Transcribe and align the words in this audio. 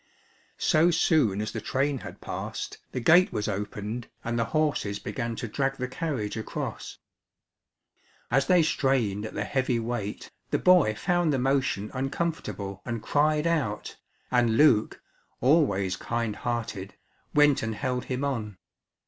So 0.57 0.89
soon 0.89 1.41
as 1.41 1.51
the 1.51 1.61
train 1.61 1.99
had 1.99 2.21
passed, 2.21 2.79
the 2.91 2.99
gate 2.99 3.31
was 3.31 3.47
opened 3.47 4.09
and 4.23 4.39
the 4.39 4.45
horses 4.45 4.97
began 4.97 5.35
to 5.35 5.47
drag 5.47 5.75
the 5.77 5.87
carriage 5.87 6.35
across. 6.35 6.97
As 8.31 8.47
they 8.47 8.63
strained 8.63 9.27
at 9.27 9.35
the 9.35 9.43
heavy 9.43 9.77
weight, 9.77 10.31
the 10.49 10.57
boy 10.57 10.95
found 10.95 11.31
the 11.31 11.37
motion 11.37 11.91
uncomfortable 11.93 12.81
and 12.83 13.03
cried 13.03 13.45
out, 13.45 13.95
and 14.31 14.57
Luke, 14.57 14.99
always 15.39 15.97
kind 15.97 16.35
hearted, 16.37 16.95
went 17.35 17.61
and 17.61 17.75
held 17.75 18.05
him 18.05 18.23
on. 18.23 18.57